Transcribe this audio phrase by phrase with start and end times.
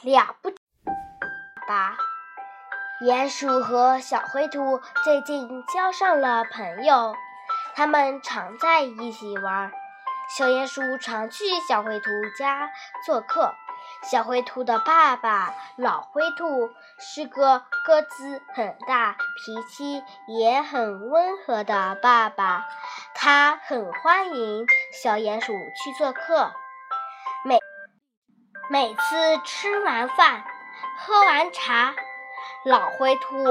[0.00, 0.50] 了不
[1.68, 1.96] 吧？
[3.04, 7.14] 鼹鼠和小灰兔最近交上了朋友，
[7.74, 9.70] 他们常在一起玩。
[10.36, 12.70] 小鼹鼠常去小灰兔家
[13.04, 13.54] 做客。
[14.04, 22.66] 小灰兔的爸爸老灰兔是个个子很大、脾气也很温和的爸爸，
[23.14, 24.66] 他很欢迎
[25.02, 26.52] 小鼹鼠去做客。
[28.72, 30.44] 每次吃完饭、
[30.96, 31.94] 喝完茶，
[32.64, 33.44] 老灰兔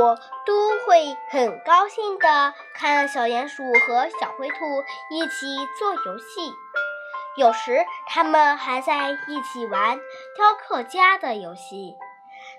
[0.47, 5.45] 都会很高兴的看小鼹鼠和小灰兔一起
[5.77, 6.51] 做游戏。
[7.37, 9.99] 有时，他们还在一起玩
[10.35, 11.95] 雕刻家的游戏。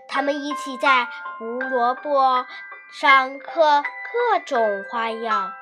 [0.06, 2.46] 他们一起在胡萝卜
[2.92, 3.82] 上刻
[4.12, 5.52] 各种花样，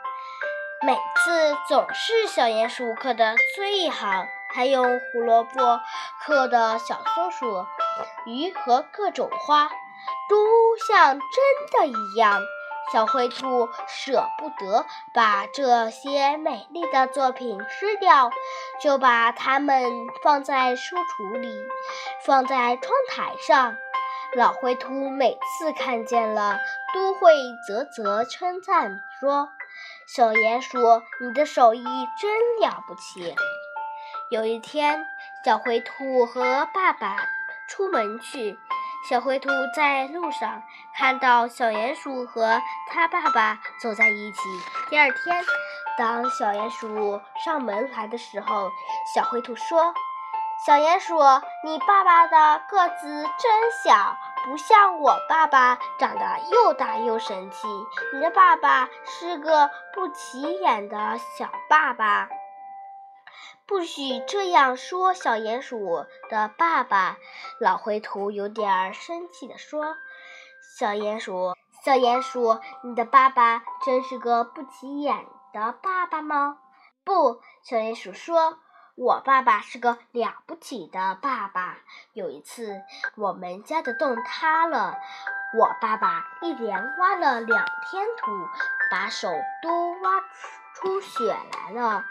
[0.82, 4.26] 每次总是小鼹鼠刻的最好。
[4.52, 5.80] 还用胡萝卜
[6.24, 7.66] 刻的小松鼠、
[8.26, 9.68] 鱼和各种花，
[10.28, 12.40] 都像真的一样。
[12.92, 14.84] 小灰兔舍不得
[15.14, 18.30] 把这些美丽的作品吃掉，
[18.82, 19.84] 就把它们
[20.24, 21.48] 放在书橱里，
[22.26, 23.76] 放在窗台上。
[24.34, 26.58] 老灰兔每次看见了，
[26.92, 27.32] 都会
[27.68, 29.48] 啧啧称赞说
[30.12, 30.78] ：“小鼹鼠，
[31.20, 31.84] 你的手艺
[32.20, 33.34] 真了不起。”
[34.30, 35.04] 有一天，
[35.44, 37.16] 小灰兔和爸爸
[37.68, 38.56] 出门去。
[39.08, 40.62] 小灰兔在路上
[40.94, 44.38] 看到小鼹鼠和他爸爸走在一起。
[44.88, 45.44] 第二天，
[45.98, 48.70] 当小鼹鼠上门来的时候，
[49.12, 49.92] 小灰兔说
[50.64, 51.18] ：“小鼹鼠，
[51.64, 57.66] 你爸爸的个子真小，不像我爸爸长得又大又神气。
[58.14, 62.28] 你的爸爸是个不起眼的小爸爸。”
[63.70, 65.14] 不许这样说！
[65.14, 67.18] 小鼹鼠的爸爸
[67.60, 69.96] 老灰兔有点生气地说
[70.76, 71.54] ：“小鼹鼠，
[71.84, 76.58] 小鼹鼠，你的爸爸真是个不起眼的爸爸吗？”
[77.06, 78.58] 不，小鼹鼠说
[78.98, 81.78] ：“我爸爸是个了不起的爸爸。
[82.12, 82.82] 有一次，
[83.14, 84.98] 我们家的洞塌了，
[85.56, 88.32] 我爸爸一连挖了两天土，
[88.90, 89.28] 把手
[89.62, 90.20] 都挖
[90.74, 92.04] 出血来了。”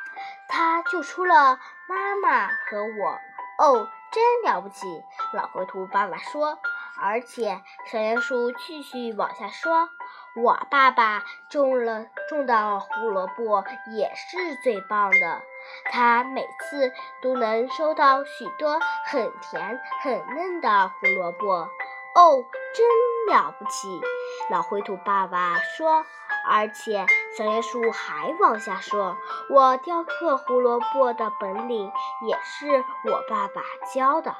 [0.49, 3.19] 他救出了妈妈和我，
[3.63, 5.03] 哦，真了不起！
[5.31, 6.59] 老灰兔爸爸说。
[7.01, 9.89] 而且小鼹鼠继续往下说
[10.35, 13.63] ：“我爸爸种了种的胡萝卜
[13.95, 15.41] 也是最棒的，
[15.85, 21.69] 他每次都能收到许多很甜很嫩的胡萝卜。”
[22.15, 22.43] 哦，
[22.75, 24.01] 真了不起！
[24.49, 26.05] 老灰兔爸爸说。
[26.49, 27.05] 而且
[27.37, 29.15] 小鼹鼠还往下说
[29.53, 31.91] ：“我雕刻胡萝卜的本领
[32.27, 33.61] 也是我爸爸
[33.93, 34.35] 教的，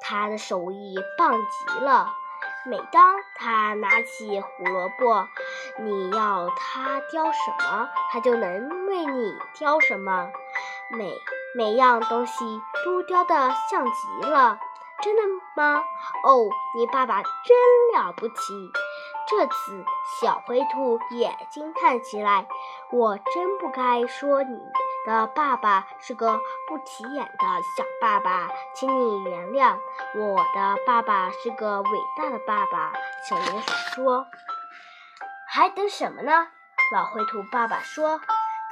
[0.00, 2.12] 他的手艺棒极了。
[2.66, 5.28] 每当他拿起胡萝卜，
[5.78, 10.28] 你要他雕什么，他就能为你雕什么，
[10.90, 11.14] 每
[11.56, 13.34] 每样东西都雕得
[13.70, 14.58] 像极了。
[15.00, 15.22] 真的
[15.54, 15.84] 吗？
[16.24, 17.32] 哦，你爸爸真
[17.94, 18.34] 了不起！”
[19.30, 19.84] 这次，
[20.20, 22.46] 小灰兔也惊叹起来
[22.90, 24.58] ：“我真不该说你
[25.06, 27.46] 的爸爸是个不起眼的
[27.76, 29.76] 小爸爸，请你原谅。
[30.16, 32.92] 我的爸爸是个伟大的爸爸。”
[33.28, 34.26] 小鼹鼠说
[35.46, 36.48] ：“还等什么呢？”
[36.90, 38.22] 老灰兔爸爸说：“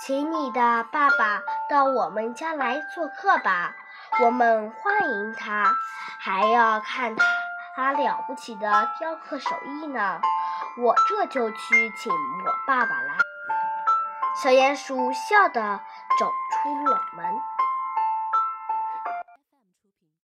[0.01, 3.77] 请你的爸爸到我们家来做客吧，
[4.25, 5.71] 我们欢迎他，
[6.19, 7.25] 还要看他
[7.77, 10.19] 他了不起的雕刻手艺呢。”
[10.79, 13.17] 我这就去请我爸爸来。
[14.43, 15.81] 小鼹鼠笑着
[16.19, 17.56] 走出了门。